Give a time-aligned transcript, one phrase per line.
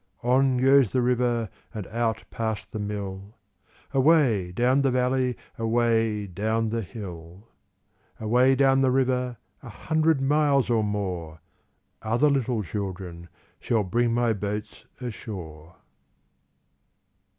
[0.23, 3.37] On goes the river And out past the mill,
[3.93, 7.47] Away down the valley, Away down the hill.
[8.19, 11.39] Away down the river, A hundred miles or more,
[12.01, 13.29] Other little children
[13.59, 15.75] Shall bring my boats ashore.